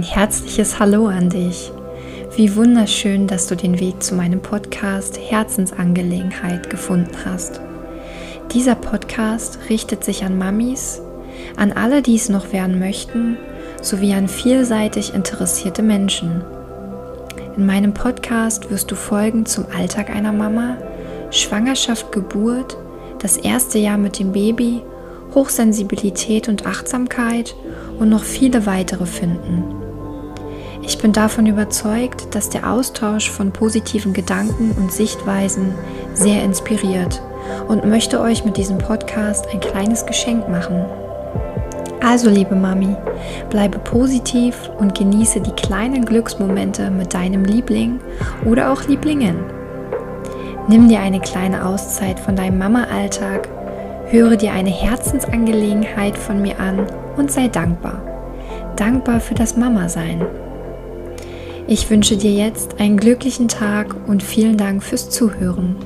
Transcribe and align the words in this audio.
Ein 0.00 0.06
herzliches 0.06 0.78
Hallo 0.78 1.08
an 1.08 1.28
dich. 1.28 1.70
Wie 2.34 2.56
wunderschön, 2.56 3.26
dass 3.26 3.48
du 3.48 3.54
den 3.54 3.80
Weg 3.80 4.02
zu 4.02 4.14
meinem 4.14 4.40
Podcast 4.40 5.20
Herzensangelegenheit 5.20 6.70
gefunden 6.70 7.14
hast. 7.26 7.60
Dieser 8.54 8.76
Podcast 8.76 9.58
richtet 9.68 10.02
sich 10.02 10.24
an 10.24 10.38
Mamis, 10.38 11.02
an 11.58 11.72
alle, 11.72 12.00
die 12.00 12.16
es 12.16 12.30
noch 12.30 12.54
werden 12.54 12.78
möchten, 12.78 13.36
sowie 13.82 14.14
an 14.14 14.26
vielseitig 14.26 15.12
interessierte 15.12 15.82
Menschen. 15.82 16.44
In 17.58 17.66
meinem 17.66 17.92
Podcast 17.92 18.70
wirst 18.70 18.90
du 18.90 18.94
Folgen 18.94 19.44
zum 19.44 19.66
Alltag 19.76 20.08
einer 20.08 20.32
Mama, 20.32 20.78
Schwangerschaft, 21.30 22.10
Geburt, 22.10 22.78
das 23.18 23.36
erste 23.36 23.78
Jahr 23.78 23.98
mit 23.98 24.18
dem 24.18 24.32
Baby, 24.32 24.80
Hochsensibilität 25.34 26.48
und 26.48 26.64
Achtsamkeit 26.64 27.54
und 27.98 28.08
noch 28.08 28.24
viele 28.24 28.64
weitere 28.64 29.04
finden. 29.04 29.79
Ich 30.90 30.98
bin 30.98 31.12
davon 31.12 31.46
überzeugt, 31.46 32.34
dass 32.34 32.48
der 32.48 32.68
Austausch 32.68 33.30
von 33.30 33.52
positiven 33.52 34.12
Gedanken 34.12 34.72
und 34.72 34.90
Sichtweisen 34.90 35.72
sehr 36.14 36.42
inspiriert 36.42 37.22
und 37.68 37.84
möchte 37.84 38.20
euch 38.20 38.44
mit 38.44 38.56
diesem 38.56 38.78
Podcast 38.78 39.46
ein 39.52 39.60
kleines 39.60 40.04
Geschenk 40.04 40.48
machen. 40.48 40.84
Also 42.00 42.28
liebe 42.28 42.56
Mami, 42.56 42.96
bleibe 43.50 43.78
positiv 43.78 44.68
und 44.80 44.98
genieße 44.98 45.40
die 45.40 45.52
kleinen 45.52 46.04
Glücksmomente 46.04 46.90
mit 46.90 47.14
deinem 47.14 47.44
Liebling 47.44 48.00
oder 48.44 48.72
auch 48.72 48.88
Lieblingen. 48.88 49.36
Nimm 50.66 50.88
dir 50.88 50.98
eine 50.98 51.20
kleine 51.20 51.66
Auszeit 51.66 52.18
von 52.18 52.34
deinem 52.34 52.58
Mama-Alltag, 52.58 53.48
höre 54.06 54.34
dir 54.34 54.50
eine 54.50 54.70
Herzensangelegenheit 54.70 56.18
von 56.18 56.42
mir 56.42 56.58
an 56.58 56.84
und 57.16 57.30
sei 57.30 57.46
dankbar. 57.46 58.02
Dankbar 58.74 59.20
für 59.20 59.34
das 59.34 59.56
Mama-Sein. 59.56 60.26
Ich 61.72 61.88
wünsche 61.88 62.16
dir 62.16 62.32
jetzt 62.32 62.80
einen 62.80 62.96
glücklichen 62.96 63.46
Tag 63.46 63.94
und 64.08 64.24
vielen 64.24 64.56
Dank 64.56 64.82
fürs 64.82 65.08
Zuhören. 65.08 65.76